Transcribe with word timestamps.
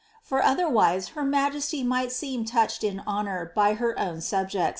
For 0.23 0.41
otherwise 0.41 1.09
her 1.09 1.23
majesty 1.23 1.83
ini^ht 1.83 2.09
seern 2.09 2.43
touched 2.47 2.83
in 2.83 3.01
honour 3.05 3.51
by 3.53 3.75
her 3.75 3.93
own 3.99 4.19
subject? 4.21 4.69